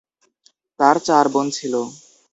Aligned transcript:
তার 0.79 0.95
চার 1.07 1.25
বোন 1.33 1.47
ছিল। 1.57 1.73